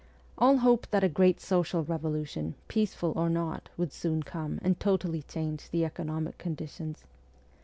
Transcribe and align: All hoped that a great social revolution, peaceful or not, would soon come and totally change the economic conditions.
All 0.35 0.57
hoped 0.57 0.89
that 0.89 1.03
a 1.03 1.07
great 1.07 1.39
social 1.39 1.83
revolution, 1.83 2.55
peaceful 2.67 3.13
or 3.15 3.29
not, 3.29 3.69
would 3.77 3.93
soon 3.93 4.23
come 4.23 4.57
and 4.63 4.79
totally 4.79 5.21
change 5.21 5.69
the 5.69 5.85
economic 5.85 6.39
conditions. 6.39 7.03